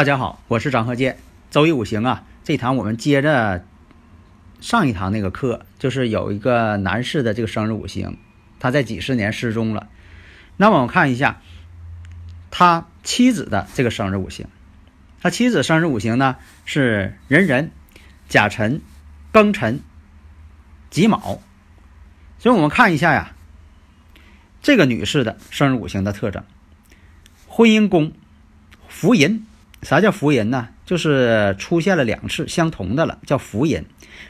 [0.00, 1.18] 大家好，我是张鹤剑。
[1.50, 3.66] 周易五行啊，这堂我们接着
[4.58, 8.16] 上一堂那个课，就是有一个男士的这个生日五行，
[8.58, 9.90] 他在几十年失踪了。
[10.56, 11.42] 那么我们看一下
[12.50, 14.46] 他妻子的这个生日五行，
[15.20, 17.70] 他妻子生日五行呢是壬壬、
[18.26, 18.80] 甲辰、
[19.34, 19.80] 庚辰、
[20.88, 21.42] 己卯。
[22.38, 23.32] 所以我们看一下呀，
[24.62, 26.42] 这个女士的生日五行的特征：
[27.46, 28.12] 婚姻宫
[28.88, 29.44] 福银。
[29.82, 30.68] 啥叫福人呢？
[30.84, 33.84] 就是出现了两次相同的了，叫福银。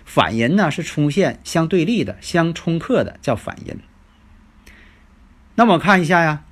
[0.05, 3.79] 反人呢是出现相对立的、相冲克的，叫反人。
[5.57, 6.45] 那么看一下呀，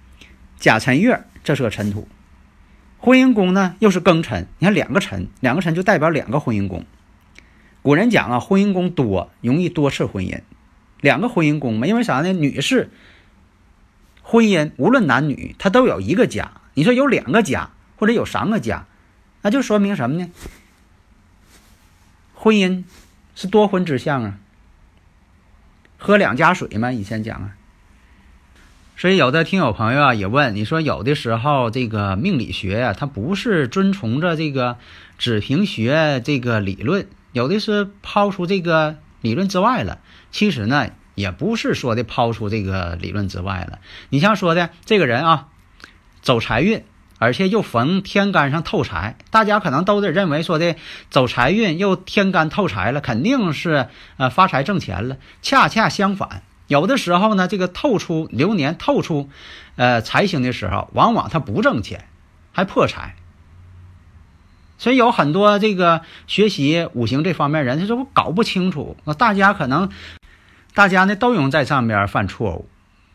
[0.58, 2.08] 甲辰月这是个辰土，
[2.98, 6.84] 婚姻宫呢又是庚辰，你看两个辰，两个辰就代表两个婚姻宫。
[7.82, 10.40] 古人讲啊，婚姻宫多容易多次婚姻，
[11.00, 12.32] 两个婚姻宫嘛，因为啥呢？
[12.32, 12.90] 女士
[14.22, 16.50] 婚姻无论男女，她都有一个家。
[16.74, 17.70] 你说有两个家。
[17.98, 18.86] 或者有三个家，
[19.42, 20.30] 那就说明什么呢？
[22.34, 22.84] 婚姻
[23.34, 24.38] 是多婚之相啊，
[25.98, 27.56] 喝两家水嘛，以前讲啊。
[28.96, 34.76] 所以有的听友朋友啊也问，你说有的时候这个命理学呀，它不是遵从着这个
[35.18, 39.98] 子平学这个理论，有的是抛出这个理论之外了。
[40.30, 43.80] 其实呢，也不是说的抛出这个理论之外了。
[44.10, 45.48] 你像说的这个人啊，
[46.22, 46.84] 走财运。
[47.18, 50.76] 而且又逢天干上透财，大家可能都得认为说的
[51.10, 55.16] 走财运又天干透财了，肯定是呃发财挣钱了。
[55.42, 59.28] 恰恰相反，有的时候呢，这个透出流年透出
[59.76, 62.04] 呃财星的时候，往往他不挣钱，
[62.52, 63.16] 还破财。
[64.78, 68.96] 所以有很多这个学习五行这方面人，他说我搞不清楚。
[69.04, 69.90] 那大家可能
[70.72, 72.68] 大家呢都容易在上面犯错误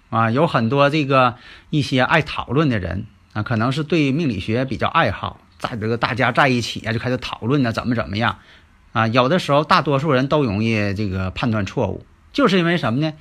[0.10, 1.36] 啊，有很多这个
[1.70, 3.06] 一些爱讨论的人。
[3.34, 8.38] 啊，可能是对命理学比较爱好，在这个大家在一起啊，就开始讨论呢，怎么怎么样，
[8.92, 13.14] 啊，有的时候大多数人都容易这个判断错误，就是因为什么呢？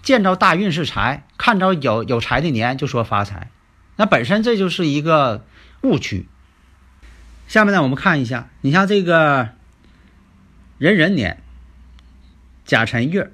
[0.00, 3.50] 见着大运是财，看着有有财的年就说发财，
[3.96, 5.44] 那本身这就是一个
[5.82, 6.28] 误区。
[7.48, 9.48] 下面呢，我们看一下，你像这个
[10.78, 11.42] 壬壬年、
[12.64, 13.32] 甲辰月、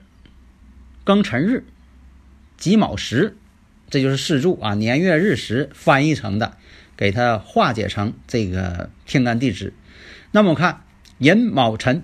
[1.04, 1.66] 庚辰日、
[2.56, 3.36] 己卯时。
[3.90, 6.56] 这就是四柱啊，年月日时翻译成的，
[6.96, 9.72] 给它化解成这个天干地支。
[10.32, 10.82] 那么我看
[11.18, 12.02] 寅卯辰，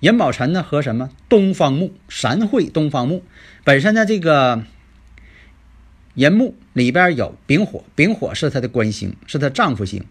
[0.00, 3.22] 寅卯辰呢和什么东方木，三会东方木。
[3.62, 4.64] 本身呢这个
[6.14, 10.04] 寅木里边有丙火，丙火是它的官星，是它丈夫星。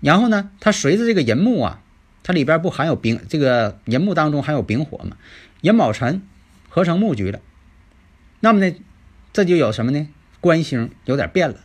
[0.00, 1.82] 然后呢，它随着这个寅木啊，
[2.22, 5.16] 它里边不含有丙，这个寅木当中含有丙火嘛？
[5.60, 6.22] 寅卯辰
[6.68, 7.40] 合成木局了。
[8.40, 8.74] 那么呢，
[9.32, 10.08] 这就有什么呢？
[10.42, 11.60] 官星有点变了，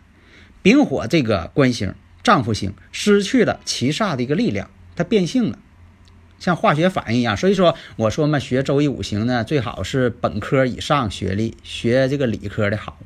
[0.62, 5.58] 丙火这个官星丈夫星失去了七煞的一个力量，它变性了，
[6.38, 7.36] 像化学反应一样。
[7.36, 13.00] 所以说，我说嘛，学周易五行呢，最好是本科以上学历，学这个理科的好，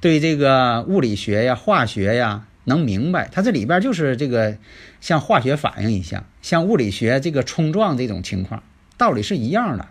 [0.00, 3.28] 对这个物理学呀、化学呀能明白。
[3.30, 4.58] 它这里边就是这个
[5.00, 8.64] 像化学反应一样，像物理学这个冲撞这种情况，
[8.96, 9.86] 道理是一样的。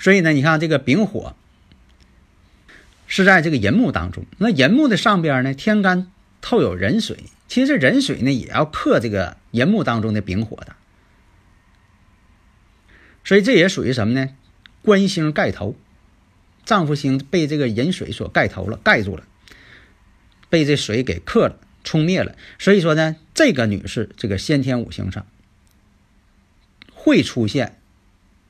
[0.00, 1.36] 所以呢，你看这个丙火。
[3.16, 6.10] 是在这个寅木当中，那寅木的上边呢，天干
[6.40, 10.74] 透有壬水，其实壬水呢也要克这个寅木当中的丙火的，
[13.22, 14.30] 所以这也属于什么呢？
[14.82, 15.76] 官星盖头，
[16.64, 19.22] 丈夫星被这个壬水所盖头了，盖住了，
[20.50, 22.34] 被这水给克了，冲灭了。
[22.58, 25.24] 所以说呢，这个女士这个先天五行上
[26.92, 27.78] 会出现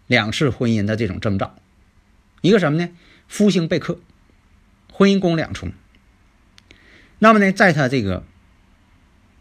[0.06, 1.54] 两次婚姻的这种征兆，
[2.40, 2.88] 一个什么呢？
[3.28, 4.00] 夫星被克。
[4.96, 5.72] 婚姻宫两重，
[7.18, 8.24] 那么呢，在他这个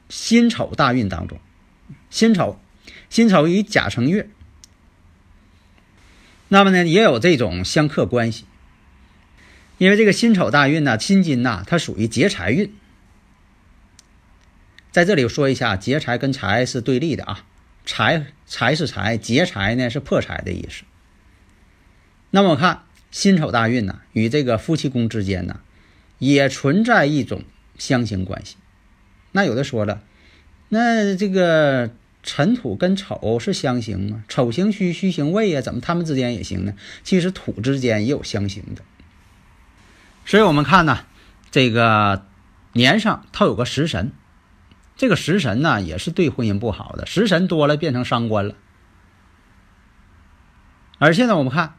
[0.09, 1.39] 辛丑大运当中，
[2.09, 2.59] 辛丑，
[3.07, 4.27] 辛丑与甲辰月，
[6.47, 8.45] 那么呢，也有这种相克关系。
[9.77, 12.73] 因为这个辛丑大运呢，辛金呐，它属于劫财运。
[14.91, 17.45] 在这里说一下，劫财跟财是对立的啊，
[17.85, 20.81] 财财是财，劫财呢是破财的意思。
[22.31, 25.59] 那么我看辛丑大运呢，与这个夫妻宫之间呢，
[26.17, 27.43] 也存在一种
[27.77, 28.55] 相刑关系。
[29.31, 30.01] 那有的说了，
[30.69, 31.91] 那这个
[32.23, 34.23] 辰土跟丑是相刑吗？
[34.27, 36.73] 丑行戌，戌行未呀，怎么他们之间也行呢？
[37.03, 38.81] 其实土之间也有相刑的。
[40.25, 41.05] 所以我们看呢，
[41.51, 42.25] 这个
[42.71, 44.11] 年上它有个食神，
[44.97, 48.55] 这个食神呢也是对婚姻不好的，食神多了变成伤官了。
[50.97, 51.75] 而现在我们看。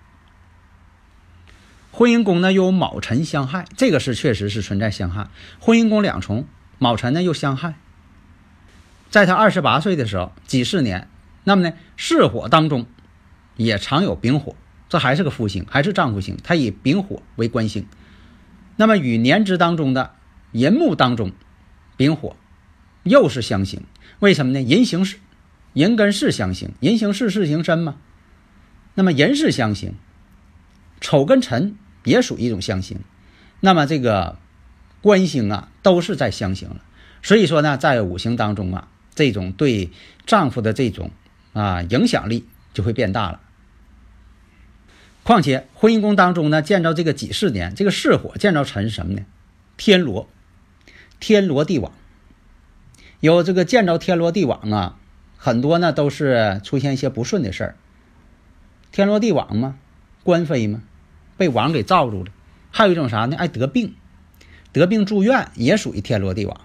[1.96, 5.29] 婚姻宫呢又有卯辰相害，这个是确实是存在相害。
[5.61, 6.44] 婚姻宫两重，
[6.81, 7.75] 卯辰呢又相害。
[9.11, 11.08] 在他二十八岁的时候，己巳年，
[11.44, 12.87] 那么呢巳火当中
[13.56, 14.56] 也常有丙火，
[14.88, 17.87] 这还是个夫星，还是丈夫星，他以丙火为官星。
[18.75, 20.14] 那么与年支当中的
[20.50, 21.31] 寅木当中，
[21.96, 22.35] 丙火
[23.05, 23.85] 又是相刑，
[24.19, 24.61] 为什么呢？
[24.61, 25.20] 寅行巳，
[25.75, 27.94] 寅跟巳相刑，寅行巳，巳行身嘛。
[28.94, 29.94] 那么寅巳相刑，
[31.00, 31.76] 丑跟辰。
[32.04, 33.00] 也属于一种相刑，
[33.60, 34.38] 那么这个
[35.00, 36.82] 官星啊，都是在相刑了。
[37.22, 39.90] 所以说呢，在五行当中啊，这种对
[40.26, 41.10] 丈夫的这种
[41.52, 43.40] 啊影响力就会变大了。
[45.22, 49.24] 况且婚姻宫当中呢，见着这个己巳年，这个巳火见着辰什么呢？
[49.78, 50.28] 天罗，
[51.18, 51.92] 天罗地网。
[53.20, 54.98] 有这个见着天罗地网啊，
[55.38, 57.76] 很多呢都是出现一些不顺的事儿。
[58.92, 59.78] 天罗地网嘛，
[60.22, 60.82] 官非嘛。
[61.36, 62.31] 被网给罩住了，
[62.70, 63.36] 还有一种啥呢？
[63.36, 63.94] 爱得病，
[64.72, 66.60] 得病住院也属于天罗地网。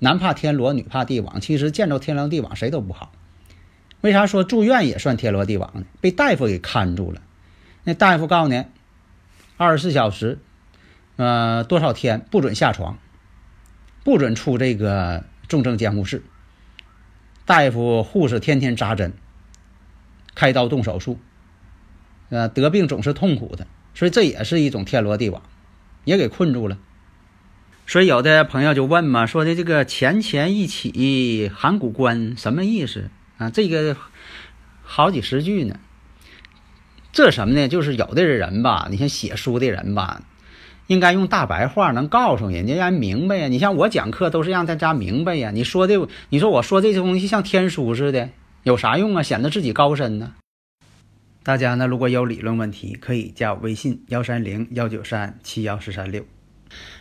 [0.00, 1.40] 男怕天罗，女怕地网。
[1.40, 3.12] 其实见着天罗地网谁都不好。
[4.00, 5.84] 为啥说住院也算天罗地网呢？
[6.00, 7.20] 被大夫给看住了，
[7.82, 8.64] 那大夫告诉你，
[9.56, 10.38] 二十四小时，
[11.16, 12.98] 呃，多少天不准下床，
[14.04, 16.22] 不准出这个重症监护室。
[17.44, 19.14] 大夫护士天天扎针，
[20.36, 21.18] 开刀动手术，
[22.28, 23.66] 呃，得病总是痛苦的。
[23.98, 25.42] 所以这也是一种天罗地网，
[26.04, 26.78] 也给困住了。
[27.84, 33.50] 所以有的朋友就问嘛，说的这个钱钱一起函谷关什么意思啊？
[33.50, 33.96] 这个
[34.84, 35.80] 好几十句呢。
[37.10, 37.66] 这什么呢？
[37.66, 40.22] 就是有的人吧，你像写书的人吧，
[40.86, 43.48] 应该用大白话能告诉人家，让人明白呀。
[43.48, 45.50] 你像我讲课都是让大家明白呀。
[45.52, 48.28] 你说的，你说我说这些东西像天书似的，
[48.62, 49.24] 有啥用啊？
[49.24, 50.34] 显得自己高深呢？
[51.48, 56.26] 大家呢，如果有理论问题，可以加微信幺三零幺九三七幺四三六。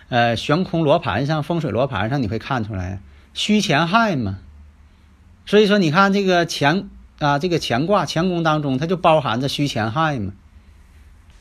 [0.07, 3.01] 呃，悬空罗盘上、风水罗盘上，你会看出来
[3.33, 4.39] 戌乾亥嘛。
[5.45, 6.89] 所以说，你看这个乾
[7.19, 10.31] 啊，这个乾卦乾宫当中，它就包含着戌乾亥嘛。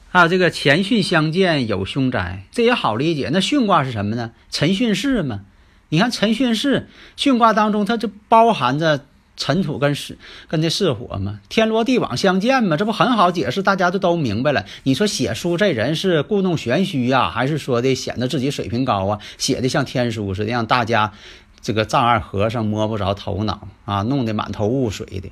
[0.09, 3.31] 还有这个乾巽相见有凶灾，这也好理解。
[3.33, 4.33] 那巽卦是什么呢？
[4.51, 5.45] 辰巽巳嘛。
[5.91, 9.07] 你看辰巽巳，巽卦当中它就包含着。
[9.37, 10.17] 尘土跟是
[10.49, 14.65] 跟这是火嘛，天罗地网相见嘛，这不很好解释，大家就都明白了。
[14.85, 19.21] 你说写书这人是故弄玄虚呀，还是说的显得自己水平高啊？
[19.37, 21.13] 写的像天书似的，让大家
[21.61, 25.31] 这个丈二和尚摸不着头脑啊，弄得满头雾水的。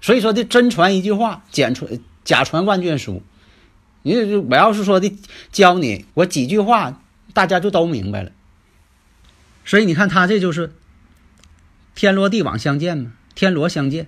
[0.00, 3.22] 所以说的真传一句话，假传假传万卷书。
[4.02, 5.14] 你我要是说的
[5.52, 7.00] 教你我几句话，
[7.32, 8.32] 大家就都明白了。
[9.64, 10.72] 所以你看他这就是
[11.94, 13.12] 天罗地网相见嘛。
[13.40, 14.06] 天罗相见，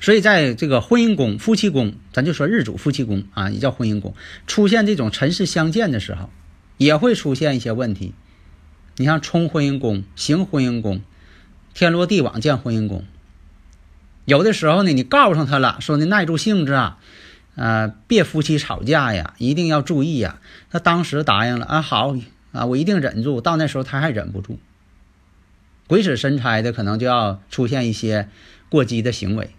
[0.00, 4.16] 所以在这个婚姻宫、夫妻宫，咱就说日主夫妻宫啊，也叫婚姻宫，
[4.48, 6.30] 出现这种辰巳相见的时候，
[6.78, 8.12] 也会出现一些问题。
[8.96, 11.00] 你像冲婚姻宫、行婚姻宫、
[11.74, 13.04] 天罗地网见婚姻宫，
[14.24, 16.98] 有的时候呢，你告诉他了，说你耐住性子啊，
[17.54, 20.40] 呃，别夫妻吵架呀，一定要注意呀。
[20.72, 22.16] 他当时答应了啊，好
[22.50, 23.40] 啊，我一定忍住。
[23.40, 24.58] 到那时候他还忍不住。
[25.92, 28.30] 鬼使神差的，可能就要出现一些
[28.70, 29.50] 过激的行为。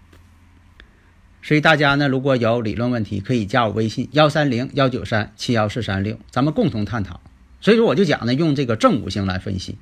[1.44, 7.22] 所以大家呢，如果有理论问题，可以加我微信幺三零幺九三七幺四三六，咱们共同探讨。
[7.62, 9.78] 所以说，我就讲呢，用这个正五行来分析，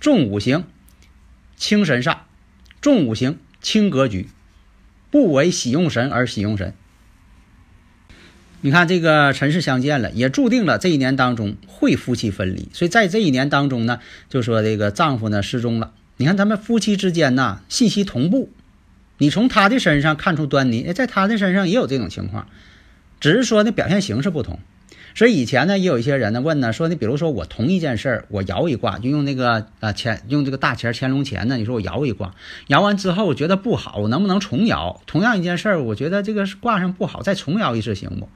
[0.00, 0.64] 重五行
[1.56, 2.20] 轻神煞，
[2.80, 4.30] 重五行轻格局，
[5.10, 6.72] 不为喜用神而喜用神。
[8.64, 12.70] 你看这个辰巳相见了，也注定了这一年当中会夫妻分离。
[12.72, 13.98] 所以在这一年当中呢，
[14.30, 15.92] 就说这个丈夫呢失踪了。
[16.16, 18.48] 你看他们夫妻之间呢信息同步，
[19.18, 22.48] 你从他的身上看出端倪，在他的身上也有这种情况，
[23.20, 24.58] 只是说呢表现形式不同。
[25.14, 32.34] 所以以前呢也有一些人呢问呢说你比如说我同一件事儿，我摇一卦，就用那个啊乾用这个大钱乾隆钱呢，你说我摇一卦，
[32.68, 35.02] 摇完之后我觉得不好，我能不能重摇？
[35.06, 38.26] 同样一件事儿，我觉得这个卦上不好，再重摇一次行不？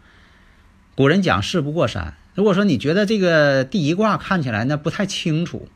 [0.98, 5.68] 古人讲事不过三，如果说你觉得这个第一卦看起来呢不太清楚，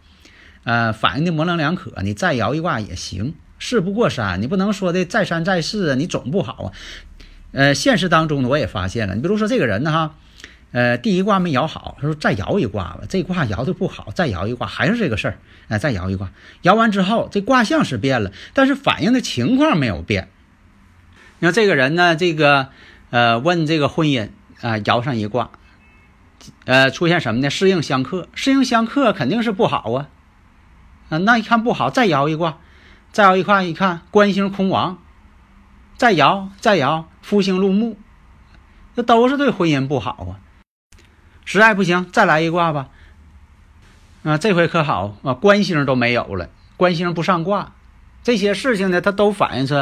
[0.64, 3.32] 呃，反应的模棱两可，你再摇一卦也行。
[3.56, 6.72] 事不过三，你不能说的再三再四，你总不好啊。
[7.52, 10.16] 呃，现实当中呢，我也发现了，你比如说这个人呢，哈，
[10.72, 15.38] 呃，第一卦没摇好，他说再摇一卦吧，这卦摇的不好，再摇一卦还是这个事儿，
[15.68, 20.30] 哎，再摇一卦，摇完之后这卦象是变了，但是反映的情况没有变。
[21.38, 22.70] 你看这个人呢，这个
[23.10, 24.30] 呃，问这个婚姻
[24.62, 25.50] 啊，摇上一卦，
[26.64, 27.50] 呃，出现什么呢？
[27.50, 30.08] 适应相克，适应相克肯定是不好啊。
[31.10, 32.58] 啊，那一看不好，再摇一卦，
[33.12, 34.98] 再摇一卦，一看官星空亡，
[35.98, 37.98] 再摇再摇，夫星入木，
[38.96, 40.40] 这都是对婚姻不好啊。
[41.44, 42.88] 实在不行，再来一卦吧。
[44.22, 47.72] 啊，这回可好啊，官星都没有了，官星不上卦，
[48.22, 49.74] 这些事情呢，它都反映出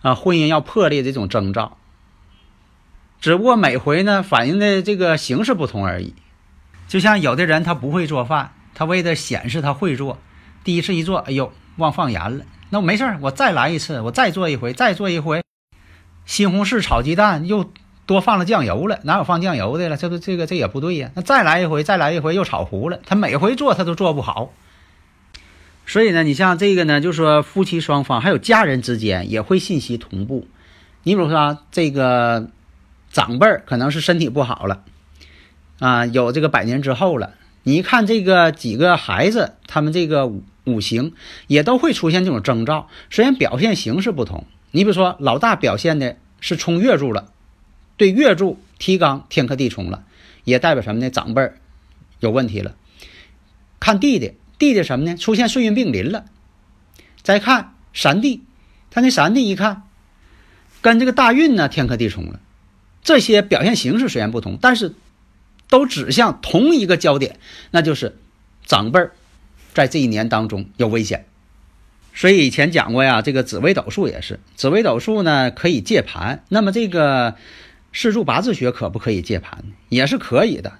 [0.00, 1.76] 啊婚姻要破裂这种征兆。
[3.24, 6.12] 只不过每回呢，反映的这个形式不同而已。
[6.88, 10.18] 就像有的人他不会做饭，他为了显示他会做。
[10.62, 12.44] 第一次一做，哎呦，忘放盐了。
[12.68, 15.42] 那我没事儿我再来一次，我再做一回，再做一回。
[16.26, 17.72] 西红柿炒鸡蛋又
[18.04, 19.96] 多放了酱油了，哪有放酱油的了？
[19.96, 21.10] 这不这个这也不对呀。
[21.14, 23.00] 那再来一回，再来一回又炒糊了。
[23.06, 24.52] 他每回做他都做不好。
[25.86, 30.46] 所以呢，你像这个呢，就是说夫妻双方还有家人之间也会信息同步。
[31.04, 32.50] 你比如说这个
[33.14, 34.84] 长辈儿可能是身体不好了，
[35.78, 37.32] 啊，有这个百年之后了。
[37.62, 40.26] 你一看这个几个孩子，他们这个。
[40.26, 41.12] 五五行
[41.46, 44.46] 也都会出现这种征兆，虽然表现形式不同。
[44.70, 47.30] 你比如说，老大表现的是冲月柱了，
[47.98, 50.04] 对月柱提纲天克地冲了，
[50.44, 51.10] 也代表什么呢？
[51.10, 51.58] 长辈儿
[52.18, 52.74] 有问题了。
[53.78, 55.14] 看弟弟，弟弟什么呢？
[55.18, 56.24] 出现岁运并临了。
[57.22, 58.42] 再看三弟，
[58.90, 59.82] 他那三弟一看，
[60.80, 62.40] 跟这个大运呢天克地冲了。
[63.04, 64.94] 这些表现形式虽然不同，但是
[65.68, 67.38] 都指向同一个焦点，
[67.70, 68.16] 那就是
[68.64, 69.12] 长辈儿。
[69.74, 71.26] 在这一年当中有危险，
[72.14, 77.34] 所以以前讲过呀，这个紫微斗数也是，紫微斗数呢可以借盘，那么这个
[77.92, 79.64] 四柱八字学可不可以借盘？
[79.88, 80.74] 也是可以的。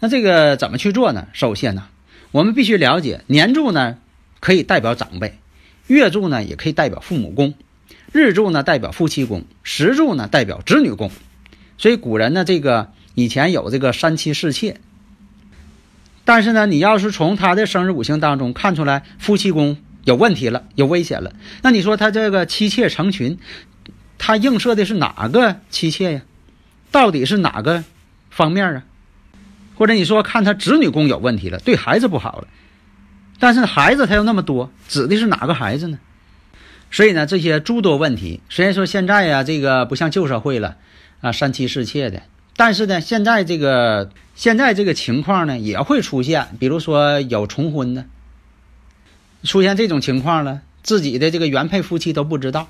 [0.00, 1.28] 那这个怎么去做呢？
[1.32, 1.86] 首先呢，
[2.32, 3.98] 我们必须了解年柱呢
[4.40, 5.38] 可以代表长辈，
[5.86, 7.54] 月柱呢也可以代表父母宫，
[8.10, 11.12] 日柱呢代表夫妻宫，时柱呢代表子女宫。
[11.78, 14.80] 所以古人呢这个以前有这个三妻四妾。
[16.26, 23.38] 但是呢，你要是从他的生日五行当中看出来夫妻宫有问题了，有危险了，那你说他这个妻妾成群，
[24.16, 26.22] 他映射的是哪个妻妾呀？
[26.90, 27.84] 到底是哪个
[28.30, 28.84] 方面啊？
[29.74, 32.48] 或者你说看他子女宫有问题了，对孩子不好了，
[33.38, 35.98] 但是孩子他又那么多，指的是哪个孩子呢？
[36.90, 40.76] 所以呢，这些诸多问题，虽然说现在呀，这个不像旧社会了
[41.24, 42.20] 啊，三妻四妾的。
[42.54, 48.04] 但是呢，现在这个现在这个情况呢，也会出现，比如说有重婚的，
[49.42, 52.68] 出现这种情况了，自己的这个原配夫妻都不知道，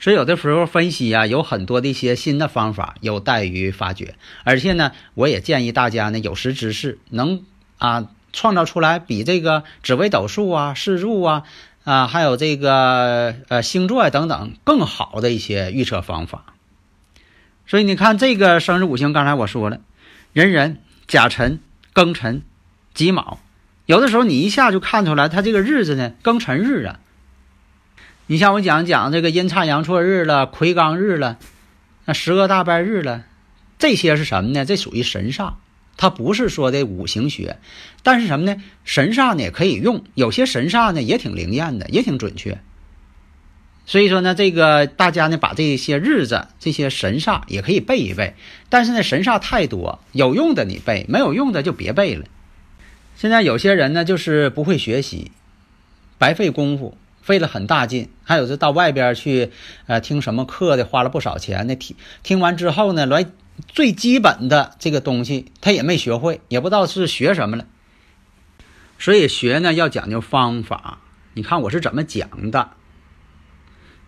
[0.00, 7.44] 所以有的时候分析啊，有很多的一些新的方法有待于发掘，而且呢，我也建议大家呢，有识之士能
[7.76, 11.42] 啊创造出来比这个紫微斗数啊、四柱啊
[11.84, 16.54] 啊，还有这个呃星座啊等等更好的一些预测方法。
[17.66, 19.80] 所以你看这个生日五行，刚才我说了，
[20.32, 21.58] 壬壬、甲辰、
[21.92, 22.42] 庚辰、
[22.94, 23.40] 己卯，
[23.86, 27.00] 有的时候你一下就看出来，他这个日子呢，庚辰日啊。
[28.28, 31.38] 你像我讲讲这个阴差阳错日了、魁罡日了、
[32.04, 33.24] 那十个大败日了，
[33.78, 34.64] 这些是什么呢？
[34.64, 35.54] 这属于神煞，
[35.96, 37.58] 它不是说的五行学，
[38.02, 38.62] 但是什么呢？
[38.84, 42.58] 神煞呢也可以用，有些神煞呢也挺灵验的，也挺准确。
[43.88, 48.34] 所以说呢，这个大家呢把这些日子、这些神煞也可以背一背，
[48.68, 52.24] 但是呢神煞太多，有用的你背，没有用的就别背了。
[53.14, 55.30] 现在有些人呢就是不会学习，
[56.18, 58.10] 白费功夫，费了很大劲。
[58.24, 59.52] 还有是到外边去，
[59.86, 63.24] 呃，听什么课的，花了不少钱那，听听完之后呢，来
[63.68, 67.64] 最基本的这个东西他也没学会，也不知道是学什么了。
[68.98, 70.98] 所以学呢要讲究方法，
[71.34, 72.70] 你看我是怎么讲的。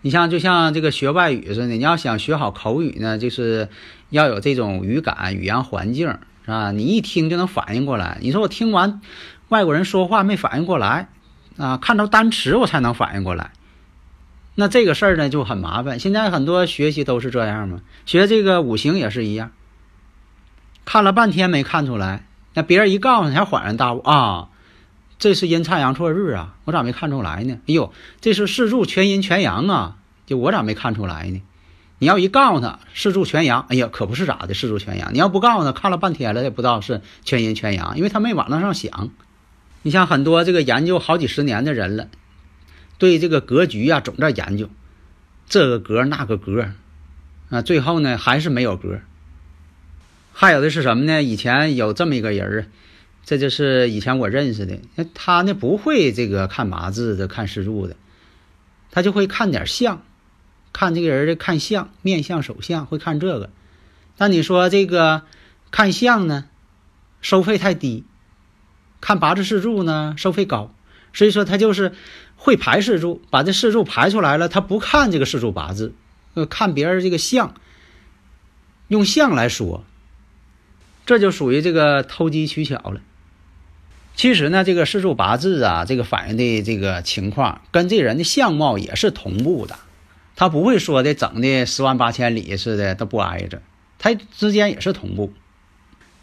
[0.01, 3.67] 你像就像这个学外语似的，你要想学好口语呢，就是
[4.09, 6.07] 要有这种语感、语言环境，
[6.45, 6.71] 是吧？
[6.71, 8.17] 你一听就能反应过来。
[8.21, 9.01] 你说我听完
[9.49, 11.09] 外国人说话没反应过来
[11.57, 13.51] 啊，看到单词我才能反应过来，
[14.55, 15.99] 那这个事儿呢就很麻烦。
[15.99, 19.51] 现在很多学习都是这样嘛，学这个五行也是一样，
[20.85, 24.48] 看了半天没看出来，那别人一告诉你才恍然大悟啊。
[25.19, 27.59] 这是阴差阳错日啊，我咋没看出来呢？
[27.67, 31.41] 哎呦，这是四柱全阴全阳啊，就我咋没看出来呢？
[31.99, 35.13] 你要一告诉他四柱全阳，哎呀，可不是咋的，四柱全阳。
[35.13, 39.09] 你要不告诉他，看了半天了也不知道是全阴全阳，因为他没往那上想。
[39.81, 42.07] 你像很多这个研究好几十年的人了，
[42.97, 44.69] 对这个格局啊总在研究，
[45.49, 46.69] 这个格那个格，
[47.49, 49.01] 啊，最后呢还是没有格。
[50.31, 51.21] 还有的是什么呢？
[51.21, 52.67] 以前有这么一个人儿，
[53.29, 54.79] 这就是以前我认识的，
[55.13, 57.95] 他呢不会这个看八字的、看四柱的，
[58.89, 60.01] 他就会看点相，
[60.73, 63.51] 看这个人的看相、面相、手相，会看这个。
[64.17, 65.21] 但你说这个
[65.69, 66.45] 看相呢，
[67.21, 68.03] 收费太低；
[68.99, 70.73] 看八字四柱呢，收费高。
[71.13, 71.91] 所以说他就是
[72.35, 75.93] 会排四柱，把这四柱排出来了，他不看这个四柱八字，
[76.33, 77.53] 呃，看别人这个相，
[78.87, 79.83] 用相来说。
[81.05, 83.01] 这就属于这个投机取巧了。
[84.19, 89.79] 其实呢，这个四柱八字啊，这个反映的这个情况跟这人的相貌也是同步的，
[90.35, 93.61] 他不会说的整的十万八千里似的都不挨着，
[93.97, 95.31] 他之间也是同步。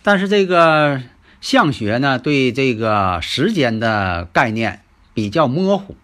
[0.03, 1.01] 但是这个
[1.41, 4.83] 相学呢，对这个时间的概念
[5.15, 5.97] 比较模糊，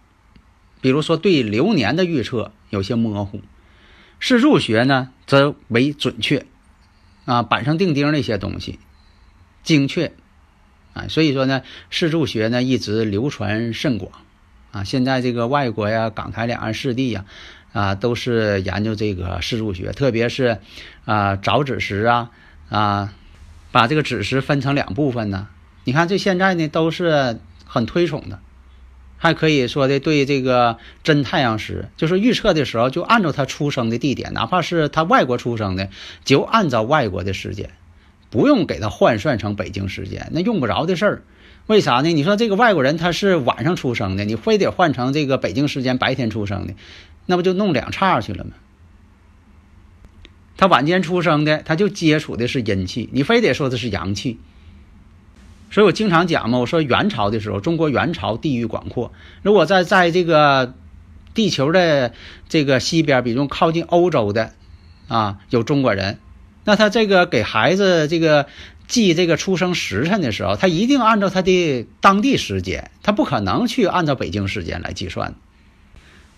[0.81, 3.39] 比如说对流年的预测有些模糊。
[4.19, 6.47] 四柱学呢，则为准确。
[7.25, 8.79] 啊，板上钉钉那些东西，
[9.61, 10.11] 精确，
[10.93, 14.11] 啊，所以说呢，四柱学呢一直流传甚广，
[14.71, 17.25] 啊，现在这个外国呀、港台两岸四地呀，
[17.73, 20.59] 啊，都是研究这个四柱学，特别是
[21.05, 22.31] 啊找子时啊，
[22.69, 23.13] 啊，
[23.71, 25.47] 把这个子时分成两部分呢，
[25.83, 28.39] 你看这现在呢都是很推崇的。
[29.17, 35.87] 还可以说的对这个真太阳时，就是预测的时候，就按照他出生的地点，哪怕是他外国出生的，
[36.25, 37.69] 就按照外国的时间，
[38.33, 41.21] 不用给他换算成北京时间，那用不着的事儿。
[41.67, 42.11] 为啥呢？
[42.11, 46.73] 你说这个外国人他是晚上出生的，你非得换成这个北京时间白天出生的，
[47.27, 48.53] 那不就弄两岔去了吗？
[50.57, 54.39] 他晚间出生的，他就接触的是阴气，你非得说的是阳气。
[55.69, 59.13] 所以我经常讲嘛，我说元朝的时候，中国元朝地域广阔。
[59.43, 60.73] 如果在在这个
[61.35, 62.13] 地球的
[62.49, 64.53] 这个西边，比如靠近欧洲的
[65.07, 66.17] 啊，有中国人，
[66.65, 68.47] 那他这个给孩子这个
[68.87, 75.35] 记这个出生时辰的时候，他一定按照他的当地时间，他不可能去按照北京时间来计算。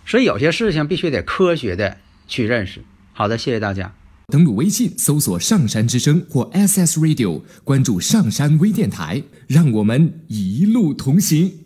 [0.05, 2.81] 所以有些事情必须得科学的去认识。
[3.13, 3.93] 好的，谢谢大家。
[4.27, 11.64] 登录微信，搜索“上山之声”或 SS Radio，关注上山微电台，让我们一路同行。